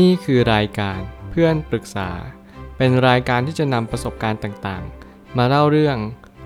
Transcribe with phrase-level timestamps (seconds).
[0.00, 2.10] นี่คือรายการเพื่อนปรึกษา
[2.76, 5.96] เป็นรายการที่จะนำประสบการณ์ต่างๆ มาเล่าเรื่อง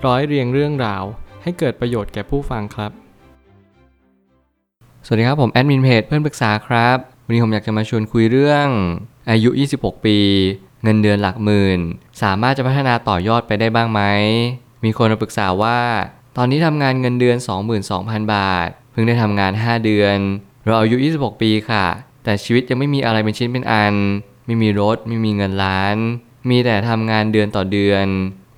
[0.05, 1.03] ร้อยเรียงเรื่องราว
[1.43, 2.91] ให้เกิดประโยชน์แก่ผู้ฟังครับ
[5.05, 8.67] สวัสดีครับผมแอดมินเพจเพื่อนปรึกษาครับ วันนี้ผมอยากจะมาชวนคุยเรื่อง
[9.29, 10.17] อายุ 26 ปี
[10.83, 11.79] เงินเดือนหลักหมื่น
[12.21, 14.01] สามารถจะพัฒนาต่อยอดไปได้บ้างไหม
[14.83, 15.79] มีคนมาปรึกษาว่า
[16.37, 17.37] ตอนนี้ทำงานเงินเดือน
[17.85, 20.17] 22,000 บาท เพิ่งได้ทำงาน 5 เดือน
[20.65, 21.85] เราอายุ 26 ปีค่ะ
[22.27, 23.95] แต่ชีวิตยังไม่มีอะไรเป็นชิ้นเป็นอัน
[24.45, 25.95] ไม่มีรถ ไม่มีเงินล้าน
[26.49, 28.07] มีแต่ทำงานเดือนต่อเดือน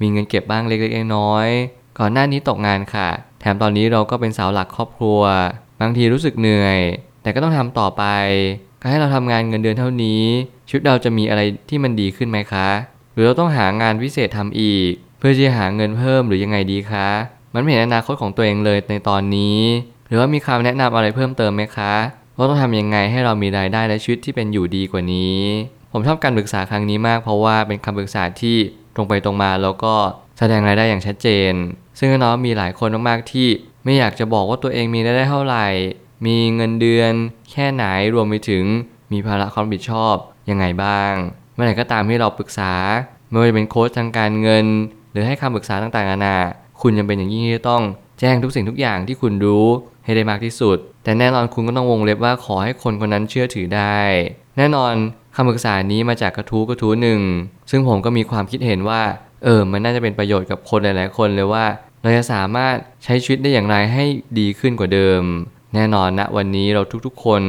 [0.02, 5.22] มีเงินเก็บบ้างเล็กๆน้อยๆก่อนหน้านี้ตกงานค่ะ แถมตอนนี้เราก็เป็นสาวหลักครอบครัว
[5.82, 6.80] บางทีรู้สึกเหนื่อย
[7.22, 8.04] แต่ก็ต้องทำต่อไป
[8.82, 10.24] ก็ให้เราทำงานเงินเดือนเท่านี้
[10.68, 12.68] ชีวิตเราจะมีอะไรที่มันดีขึ้นไหมคะ
[13.14, 17.10] หรือเราต้องหางานพิเศษทำอีก เพื่อที่จะหาเงินเพิ่มหรือยังไงดีคะ
[17.54, 19.60] มันไม่เห็นอนาคตของตัวเองเลยในตอนนี้
[20.08, 21.94] หรือว่ามีคำแนะนำอะไรเพิ่มเติมไหมคะ
[22.40, 25.40] ว่าต้องทำยังไงให้เรามีรายได้และชีวิตที่เป็นอยู่ดีกว่านี้
[25.92, 28.58] ผมชอบการปรึกษาครั้งนี้มาก เพราะว่าเป็นคำปรึกษาที่
[28.96, 29.94] ตรงไปตรงมาแล้วก็
[30.38, 31.54] แสดงรายได้อย่างชัดเจน
[32.00, 33.48] ซึ่งน้องมีหลายคนมากๆที่
[33.84, 35.68] ไม่อยากจะบอกว่าตัวเองมีรายได้เท่าไหร่
[36.26, 37.14] มีเงินเดือน
[37.52, 38.66] แค่ไหนรวมไปถึง
[39.12, 40.16] มีภาระความรับผิดชอบ
[40.50, 41.14] ยังไงบ้าง
[41.54, 42.74] เมื่อไหร่ก็ตามที่เราปรึกษา
[43.30, 44.66] ไม่ว่าจะเป็นโค้ชทางการเงิน
[45.12, 46.38] หรือให้คำปรึกษาต่างๆนานา
[46.82, 47.84] คุณยังเป็นอย่างยิ่งที่จะต้อง
[48.20, 49.66] แจ้งทุกสิ่งทุกอย่างที่คุณรู้
[50.04, 50.78] ให้ได้มากที่สุด
[51.10, 53.98] แต่แน่นอนคุณก็ต้องวงเล็บว่าขอให้คนคนนั้นเชื่อถือได้
[54.58, 54.94] แน่นอน
[55.36, 57.22] คำปรึกษานี้มาจากกระทู้กระทู้หนึ่ง
[57.70, 59.02] ซึ่งผมก็มีความคิดเห็นว่า
[59.44, 61.66] เออ มันน่าจะเป็นประโยชน์กับคนหลายๆ คนเลยว่า
[62.02, 64.06] เราจะสามารถใช้ชีวิตได้อย่างไรให้
[64.40, 65.22] ดีขึ้นกว่าเดิม
[65.76, 67.44] แน่นอนนะวันนี้เราทุกๆ คน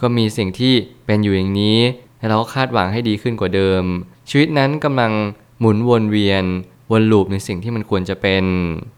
[0.00, 0.74] ก็มีสิ่งที่
[1.06, 1.78] เป็นอยู่อย่างนี้
[2.18, 3.82] และเราก็คาดหวังให้ดีขึ้นกว่าเดิม
[4.30, 5.12] ชีวิตนั้นกำลัง
[5.60, 6.44] หมุนวนเวียน
[6.92, 8.44] วนลูปในสิ่งที่มันควรจะเป็น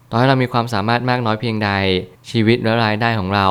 [0.09, 1.69] ต่อให้เรามีความสามารถมากน้อยเพียงใด
[2.29, 3.47] ชีวิตและรายได้ของเรา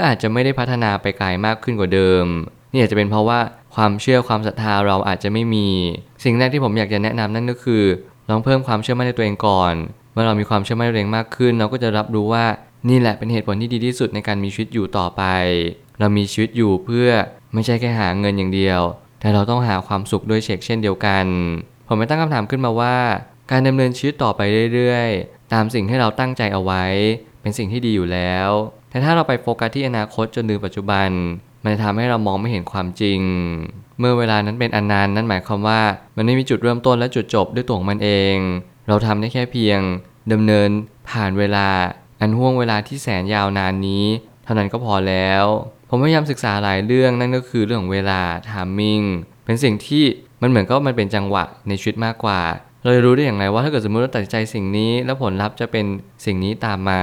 [0.00, 2.26] ก็อาจจะไม่ได้พัฒนาไปไกลมากขึ้นกว่าเดิม
[2.72, 3.40] นี่อาจจะเป็นเพราะว่า
[3.74, 5.68] ความเชื่อความศรัทธาเราอาจจะไม่มี
[6.24, 7.84] สิ่งแรกที่ผมอยากจะแนะนำนั่นก็คือ
[8.28, 9.74] ลองเพิ่มความเชื่อมั่นในตัวเองก่อน
[10.12, 12.44] เมื่อเรามีความเชื่อมั่นในตัวเองมากขึ้น เราก็จะรับรู้ว่า
[12.88, 15.22] นี่แหละเป็นเหตุผลที่ดีที่สุดในการมีชีวิตอยู่ต่อไป
[15.98, 17.08] เรามีชีวิตอยู่เพื่อ
[17.54, 18.80] ไม่ใช่แค่หาเงินอย่างเดียว
[19.20, 21.26] แต่เราต้องหาความสุขด้วยเช็คเช่นเดียวกัน
[21.86, 22.96] ผมไม่ตั้งคำถามขึ้นมาว่า
[23.50, 24.40] การดำเนินชีวิตต่อไป
[24.74, 26.84] เรื่อยๆ ตามสิ่งที่เราตั้งใจเอาไว้
[27.40, 28.50] เป็นสิ่งที่ดีอยู่แล้ว
[28.90, 31.08] แต่ถ้าเราไปโฟกัสที่อนาคตจนลืมปัจจุบัน
[31.62, 33.20] มันจะทำให้เรามองไม่เห็นความจริง
[33.98, 35.80] เมื่อเวลานั้นเป็นอนนานต์นั่นหมายความว่า
[36.16, 38.36] มันไม่มีจุดเริ่มต้นและจุดจบด้วยตัวของมันเอง
[38.88, 39.80] เราทำได้แค่เพียง
[40.32, 40.68] ดำเนิน
[41.10, 41.68] ผ่านเวลา
[42.20, 44.04] อันห่วงเวลาที่แสนยาวนานนี้
[44.44, 45.44] เท่านั้นก็พอแล้ว
[45.88, 49.04] ผมพยายามศึกษาหลายเรื่องนั่นก็คือเรื่องของเวลา timing
[49.44, 50.04] เป็นสิ่งที่
[50.42, 52.40] มันเหมือนก็มันเป็นจังหวะในชีวิตมากกว่า
[52.82, 55.86] เราจะรู้ได้อย่างไรว่าถ้าเกิดสมมติเราตัดใจสิ่งนี้ แล้วผลลัพธ์จะเป็น
[56.24, 57.00] สิ่งนี้ตามมา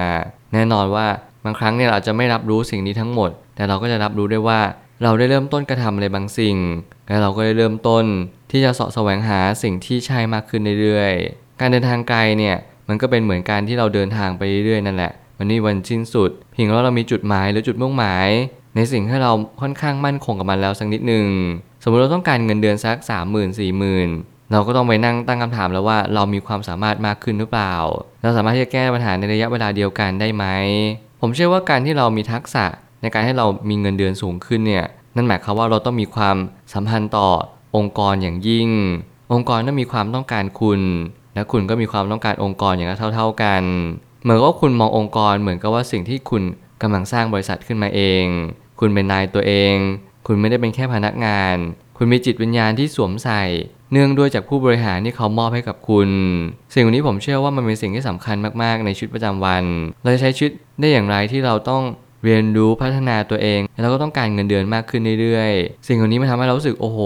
[0.53, 1.07] แน่นอนว่า
[1.45, 4.61] บางครั้งเนี่ยเราจะไม่รับรู้สิ่งนี้ทั้งหมด แต่เราก็จะรับรู้ได้ว่า
[5.03, 6.57] เราได้เริ่มต้นกระทำอะไรบางสิ่ง
[7.07, 8.06] และเราก็ได้เริ่มต้น
[8.51, 12.57] ที่จะเสาะแสวงหาสิ่งที่ใช่มากขึ้นเรื่อยๆ การเดินทางไกลเนี่ย
[12.88, 18.29] มันก็เป็นเหมือนการที่เราเดินทางไปเรื่อยๆนั่นแหละ มันนี่วันสิ้นสุด เพียงว่าเรามีจุดหมายหรือจุดมุ่งหมาย
[18.75, 21.28] ในสิ่งที่เราค่อนข้างมั่นคงกับมันแล้วสักนิดหนึ่ง
[21.84, 27.73] สมมติเราต้องการเงินเดือนสัก 3 0 0 0 0 4 0 0 0 0เราก็ต้องไปนั่งตั้งคำถามแล้วว่าเรามีความสามารถมากขึ้นหรือเปล่า
[28.22, 30.45] เราสามารถที่จะแก้ปัญหาในระยะเวลาเดียวกันได้ไหม
[31.28, 32.66] ผมเชื่อว่าการที่เรามีทักษะ
[33.02, 36.38] ในการให้เรามีเงินเดือนสูงขึ้นเนี่ยนั่นหมายความว่าเราต้องมีความ
[36.74, 37.30] สัมพันธ์ต่อ
[37.75, 38.69] องค์กรอย่างยิ่ง
[39.34, 40.81] องค์กรต้องมีความต้องการคุณ
[41.35, 43.64] และคุณก็มีความต้องการองค์กรอย่างเท่า ๆกัน
[44.24, 46.44] เหมือนกับว่าคุณมององค์กรเหมือนกับว่าสิ่งที่คุณ
[46.81, 48.25] กำลังสร้างบริษัทขึ้นมาเอง
[48.80, 49.75] คุณเป็นนายตัวเอง
[50.28, 51.56] คุณไม่ได้เป็นแค่พนักงาน
[51.97, 53.44] คุณมีจิตวิญญาณที่สวมใส่
[53.95, 56.09] เนื่องด้วยจากผู้บริหารที่เขามอบให้กับคุณ
[56.73, 59.63] สิ่งนี้ผมเชื่อว่ามันเป็นสิ่งที่สำคัญมากๆ ในชีวิตประจำวัน
[60.03, 61.83] เราจะใช้ชีวิตได้อย่างไรที่เราต้อง
[62.23, 67.00] เรียนรู้พัฒนาตัวเองแล้วก็ต้องการเงินเดือนมากขึ้นเรื่อยๆ สิ่งเหล่านี้มันทำให้เรารู้สึกโอ้โห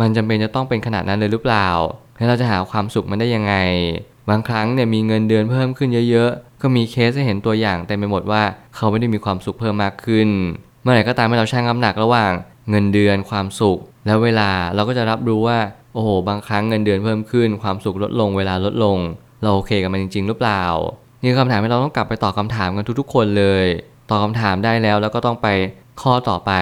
[0.00, 1.68] มันจำเป็นจะต้องเป็นขนาดนั้นเลยหรือเปล่า
[2.16, 3.54] แล้วเราจะหาความสุขมันได้ยังไง
[4.30, 8.42] บางครั้งเนี่ยมีเงินเดือนเพิ่มขึ้นเยอะๆ ก็มีเคสให้เห็นตัวอย่างเต็มไปหมดว่า
[8.76, 10.28] เขาไม่ได้มีความสุขเพิ่มมากขึ้น
[10.82, 12.32] เมื่อไหร่ก็ตามให้เราชั่งน้ำหนักระหว่าง
[12.70, 15.58] เงินเดือนความสุข แล้วเวลาเราก็จะรับรู้ว่า
[15.92, 18.98] โอ้โห บางครั้งเงินเดือนเพิ่มขึ้น ความสุขลดลงเวลาลดลง
[19.42, 20.64] เราโอเคกับมันจริง ๆ หรือเปล่า
[21.22, 23.66] นี่คือคำถามที่เราต้องกลับไปตอบคาถามกันทุกๆ คนเลย
[24.10, 25.48] ตอบคำถามได้แล้วแล้วก็ต้องไป
[26.02, 26.52] ข้อต่อไป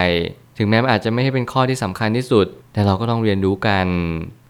[0.59, 3.87] ถึงแม้มันอาจจะไม่ให้เป็นข้อที่สำคัญที่สุด แต่เราก็ต้องเรียนรู้กัน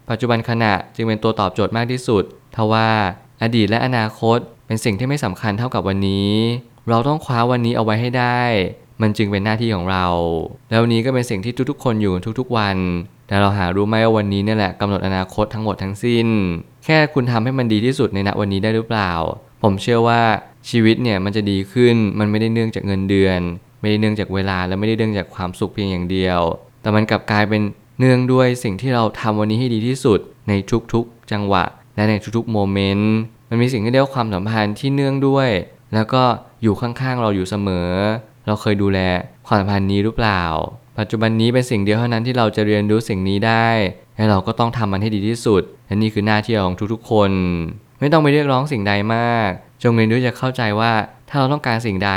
[0.09, 2.23] ปัจจุบันขณะจึงเป็นตัวตอบโจทย์มากที่สุด
[2.55, 2.89] ทว่า
[3.43, 4.37] อดีตและอนาคต
[4.67, 6.31] เป็นสิ่งที่ไม่สำคัญเท่ากับวันนี้
[6.89, 8.41] เราต้องคว้าวันนี้เอาไว้ให้ได้
[9.01, 10.05] มันจึงเป็นหน้าที่ของเรา
[10.69, 12.77] แล้วนี้ก็เป็นสิ่งที่ทุกๆ คนอยู่ทุกๆวัน
[13.31, 16.27] แต่เราหารู้ไหมว่าวันนี้เนี่ยแหละกำหนดอนาคตทั้งหมดทั้งสิ้น
[16.85, 19.11] แค่คุณทำให้มันดีที่สุดในณวันนี้ได้หรือเปล่า
[19.63, 20.21] ผมเชื่อว่า
[20.69, 23.39] ชีวิตเนี่ยมันจะดีขึ้นมันไม่ได้เนื่องจากเงินเดือน
[23.81, 26.39] ไม่ได้เนื่องจากเวลาและไม่ได้เนื่องจากความสุขเพียงอย่างเดียว
[26.81, 27.61] แต่มันกลับกลายเป็น
[27.99, 30.53] เนื่องด้วยสิ่งที่เราทำวันนี้ให้ดีที่สุด ใน
[30.93, 31.63] ทุกๆ จังหวะ
[31.95, 33.13] และในทุกๆโมเมนต์
[33.49, 35.49] มันมีสิ่งที่เรียกว่าความสัมพันธ์ที่เนื่องด้วย
[35.93, 36.23] แล้วก็
[36.63, 37.89] อยู่ข้างๆเราอยู่เสมอ
[38.45, 38.99] เราเคยดูแล
[39.47, 40.43] ความสัมพันธ์นี้หรือเปล่า
[40.99, 43.67] ปัจจุบันนี้เป็นสิ่งเดียวเท่านั้นที่เราจะเรียนรู้สิ่งนี้ได้
[44.15, 47.31] และเราก็ต้องทำมันให้ดีที่สุด และนี่คือหน้าที่ของทุกๆคน
[47.99, 49.49] ไม่ต้องไปเรียกร้องสิ่งใดมาก
[49.83, 50.91] จงเรียนรู้จะเข้าใจว่า
[51.29, 52.11] ถ้าเราต้องการสิ่งใด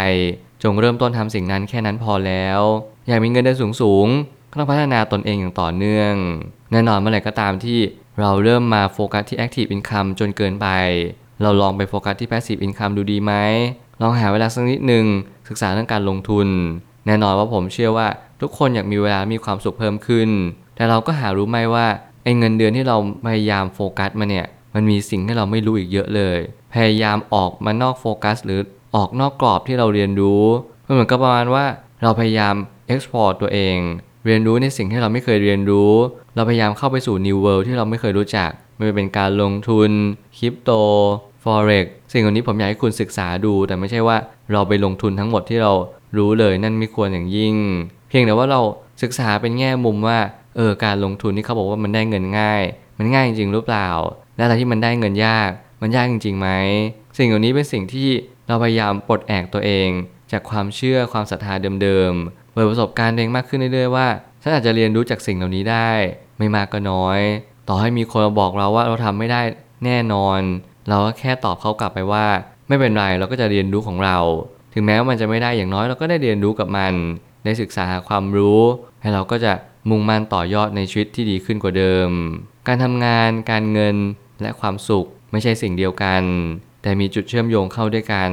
[0.63, 2.61] จงเริ่มต้นทำสิ่งนั้นแค่นั้นพอแล้ว
[3.09, 6.15] อยากมีเงินเดือนสูงๆก็ต้องพัฒนาตนเองอย่างต่อเนื่อง
[6.73, 7.79] แน่นอนเมื่อไหร่ก็ตามที่
[8.21, 10.69] เราเริ่มมาโฟกัสที่ Active Income จนเกินไป
[11.43, 13.33] เราลองไปโฟกัสที่ Passive Income ดูดีไหม
[14.01, 15.05] ลองหาเวลาสักนิดหนึ่ง
[15.49, 16.49] ศึกษาเรื่องการลงทุน
[17.07, 18.09] แน่นอนว่าผมเชื่อว่า
[18.41, 20.29] ทุกคนอยากมีเวลามีความสุขเพิ่มขึ้น
[20.77, 21.87] แต่เราก็หารู้ไหมว่า
[22.25, 22.97] ไอ้เงินเดือนที่เรา
[23.27, 26.39] พยายามโฟกัสมาเนี่ย มันมีสิ่งที่เราไม่รู้อีกเยอะเลย
[26.75, 28.61] พยายามออกมานอกโฟกัส หรือ
[28.95, 30.45] ออกนอกกรอบที่เราเรียนรู้
[30.87, 31.65] มันเหมือนกับประมาณว่า
[32.03, 32.55] เราพยายาม
[32.93, 33.77] export ตัวเอง
[34.27, 35.93] เรียนรู้ในสิ่งที่เราไม่เคยเรียนรู้
[36.35, 39.91] เราพยายามเข้าไปสู่ new world ที่เราไม่เคยรู้จัก ไม่ว่าเป็นการลงทุน
[40.39, 40.71] คริปโต
[41.43, 44.17] forex สิ่งเหล่านี้ผมอยากให้คุณศึกษาดู แต่ไม่ใช่ว่า
[44.53, 45.73] เราไปลงทุนทั้งหมดที่เรา
[46.19, 47.57] รู้เลยนั่นไม่ควรอย่างยิ่ง
[48.09, 48.61] เพียงแต่ว่าเรา
[49.03, 50.19] ศึกษาเป็นแง่มุมว่า
[50.57, 52.63] เออการลงทุนที่เขาบอกว่ามันได้เงินง่าย
[52.99, 53.89] มันง่ายจริงหรือเปล่า
[54.37, 55.51] และอะไรที่มันได้เงินยาก
[55.83, 56.49] มันยากจริงๆไหม
[57.19, 58.09] สิ่งเหล่านี้เป็นสิ่งที่
[58.47, 59.89] เราพยายามปลดแอกตัวเอง
[60.33, 64.09] จากความเชื่อความศรัทธาเดิมๆเปิดประสบการณ์เองมากขึ้นเรื่อยๆว่า
[64.43, 65.91] ฉันอาจจะเรียนรู้จากสิ่งเหล่านี้ได้
[66.39, 67.21] ไม่มากก็น้อย
[67.69, 69.41] ต่อให้มีคนมาบอกเราว่าเราทำไม่ได้
[69.85, 70.41] แน่นอน
[70.89, 72.27] เราก็แค่ตอบเขากลับไปว่า
[72.69, 74.19] ไม่เป็นไรเราก็จะเรียนรู้ของเรา
[74.75, 76.95] ถึงแม้ว่ามันจะไม่ได้อย่างน้อยเราก็ได้เรียนรู้กับมัน
[77.45, 78.61] ได้ศึกษาความรู้
[79.03, 79.53] ให้เราก็จะ
[79.91, 82.11] มุ่งมั่นต่อยอดในชีวิตที่ดีขึ้นกว่าเดิม
[82.69, 83.97] การทำงาน การเงิน
[84.43, 86.23] และความสุขไม่ใช่สิ่งเดียวกัน
[86.83, 88.31] แต่มีจุดเชื่อมโยงเข้าด้วยกัน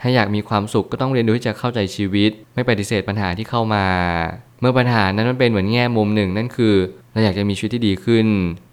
[0.00, 3.86] ถ้าอยากมีความสุขก็ต้องเรียนรู้ที่จะเข้าใจชีวิต ไม่ปฏิเสธปัญหาที่เข้ามา
[4.60, 6.74] เมื่อปัญหานั้นมันเป็นเหมือนแง่มุมหนึ่งนั่นคือ
[7.12, 8.26] เราอยากจะมีชีวิตที่ดีขึ้น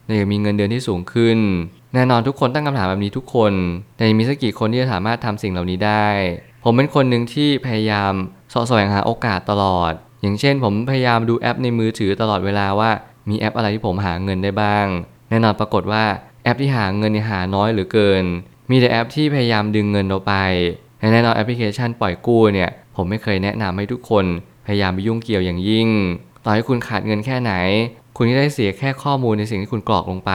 [0.05, 1.39] เราอยากมีเงินเดือนที่สูงขึ้น
[1.93, 3.53] แน่นอนทุกคนตั้งคำถามแบบนี้ทุกคน
[3.95, 6.07] แต่มีสักกี่คนที่จะสามารถทำสิ่งเหล่านี้ได้
[6.67, 8.13] ผมเป็นคนหนึ่งที่พยายาม
[8.53, 12.91] สาะแสวงหาโอกาสตลอด อย่างเช่น ผมพยายามดูแอปในมือถือตลอดเวลาว่า
[13.29, 14.85] มีแอปอะไรที่ผมหาเงินได้บ้าง
[15.29, 16.03] แน่นอนปรากฏว่า
[16.43, 18.23] แอปที่หาเงินเนี่ยหาน้อยเหลือเกิน
[18.71, 20.33] มีแต่แอปที่พยายามดึงเงินเราไป
[20.99, 24.25] และแน่นอนแอปพลิเคชันปล่อยกู้เนี่ย ผมไม่เคยแนะนำให้ทุกคน
[24.65, 25.87] พยายามไปยุ่งเกี่ยวอย่างยิ่ง
[26.43, 27.53] ต่อให้คุณขาดเงินแค่ไหน
[28.17, 30.33] คุณก็ได้เสียแค่ข้อมูลในสิ่งที่คุณกรอกลงไป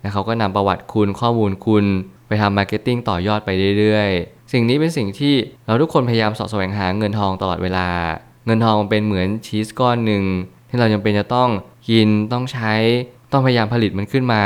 [0.00, 1.84] แล้วเขาก็นำประวัติคุณข้อมูลคุณ
[2.26, 4.10] ไปทำ marketing ต่อยอดไปเรื่อย
[4.52, 5.34] สิ่งนี้เป็นสิ่งที่
[5.66, 7.88] เราทุกคนพยายามสอดแสวงหาเงินทองตลอดเวลา
[8.46, 10.24] เงินทองมันเป็นเหมือนชีสก้อนหนึ่ง
[10.68, 11.50] ที่เราจำเป็นจะต้อง
[11.88, 12.74] กินต้องใช้
[13.32, 14.44] ต้องพยายามผลิตมันขึ้นมา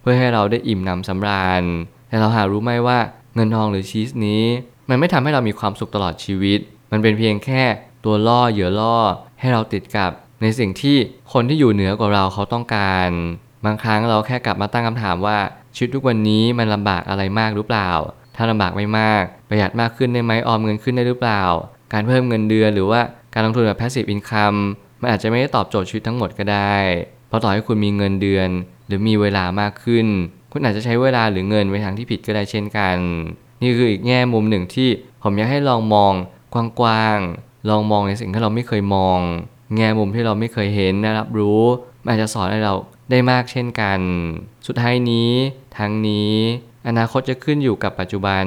[0.00, 1.62] เพื่อให้เราได้อิ่มหนำสำราญ
[2.08, 2.98] แต่เราหารู้ไหมว่า
[3.34, 4.44] เงินทองหรือชีสนี้
[4.88, 6.60] มันไม่ทำให้เรามีความสุขตลอดชีวิต
[6.92, 7.62] มันเป็นเพียงแค่
[8.04, 8.96] ตัวล่อเหยื่อล่อ
[9.40, 10.10] ให้เราติดกับ
[10.42, 10.96] ในสิ่งที่
[11.32, 13.10] คนที่อยู่เหนือกว่าเราเขาต้องการ
[13.64, 15.38] บางครั้งเราแค่กลับมาตั้งคำถามว่า
[15.74, 17.90] ชีวิตทุกวันนี้มันลำบากอะไรมากหรือเปล่า
[18.36, 21.42] ถ้าลำบากไม่มาก ประหยัดมากขึ้นได้ไหมออมเงินขึ้นได้หรือเปล่า
[21.92, 23.00] การเพิ่มเงินเดือนหรือว่า
[23.34, 24.58] การลงทุนแบบ passive income
[25.00, 26.76] มันอาจจะไม่ได้ตอบโจทย์ชีวิตทั้งหมดก็ได้
[27.28, 28.48] เพราะต่อให้คุณมีเงินเดือน
[28.86, 30.06] หรือมีเวลามากขึ้น
[30.52, 32.96] คุณอาจจะใช้เวลาหรือเงินไปทางที่ผิดก็ได้เช่นกัน
[33.62, 34.88] นี่คืออีกแง่มุมหนึ่งที่
[35.22, 36.12] ผมอยากให้ลองมอง
[36.80, 39.18] กว้างๆ ลองมองในสิ่งที่เราไม่เคยมอง
[39.76, 41.62] แง่มุมที่เราไม่เคยเห็นและรับรู้
[42.02, 42.74] มันอาจจะสอนให้เรา
[43.10, 43.98] ได้มากเช่นกัน
[44.66, 45.30] สุดท้ายนี้
[45.78, 46.34] ทั้งนี้
[46.88, 48.44] อนาคตจะขึ้นอยู่กับปัจจุบัน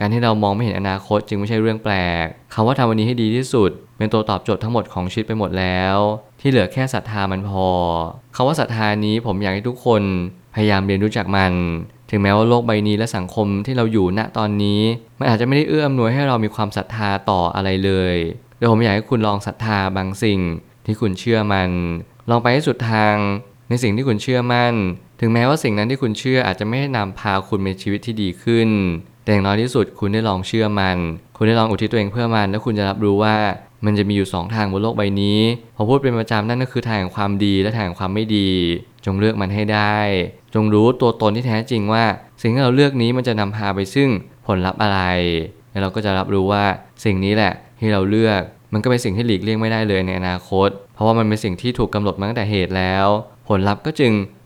[0.00, 1.94] การที่เรามองไม่เห็นอนาคตจึงไม่ใช่เรื่องแปล
[2.24, 5.96] กคำว่าทำวันนี้ให้ดีที่สุด เป็นตัวตอบโจทย์ทั้งหมดของชีวิตไปหมดแล้ว
[6.40, 7.66] ที่เหลือแค่ศรัทธามันพอ
[8.34, 10.02] คาว่าศรัทธานี้ผมอยากให้ทุกคน
[10.54, 11.52] พยายามเรียนรู้จักมัน
[12.10, 14.80] ถึงแม้ว่าโลกใบนี้และสังคมที่เราอยู่ณตอนนี้
[15.18, 18.16] มันอาจจะไม่ได้เอื้ออำนวยให้เรามีความศรัทธาต่ออะไรเลย
[18.56, 20.40] เดี๋ยวผมอยากให้คุณลองศรัทธาบางสิ่ง
[20.86, 21.70] ที่คุณเชื่อมัน
[22.30, 23.14] ลองไปให้สุดทาง
[23.68, 24.74] ในสิ่งที่คุณเชื่อมั่น
[25.20, 28.68] ถึงแม้ว่าสิ่งนั้นที่คุณเชื่ออาจจะไม่ได้นำพาคุณมีชีวิตที่ดีขึ้น
[29.24, 30.98] แต่อย่างน้อยที่สุดคุณได้ลองเชื่อมัน
[31.36, 33.36] คุณได้ลองอุทิศตัวเองเพื่อมัน แล้วคุณจะรับรู้ว่า
[33.84, 35.40] มันจะมีอยู่ 2 ทางบนโลกใบนี้
[35.76, 38.50] ผมพูดเป็นประจำนั่นก็คือทางแห่งความดีและทางแห่งความไม่ดี
[39.04, 39.98] จงเลือกมันให้ได้
[40.54, 42.04] จงรู้ตัวตนที่แท้จริงว่า
[42.42, 44.08] สิ่งที่เราเลือกนี้มันจะนำพาไปซึ่ง
[44.46, 45.00] ผลลัพธ์อะไร
[45.70, 46.64] แล้วเราก็จะรับรู้ว่า
[47.04, 48.40] สิ่งนี้แหละที่เราเลือก
[48.72, 53.06] มันก็เป็นสิ่งที่หลีกเลี่ยงไม่ได้เลยในอนาคต เพราะว่ามันเป็นสิ่งที่ถูกกำหนดมาตั้งแต่เหตุแล้ว
[53.48, 54.12] ผลลัพธ์ก็จึง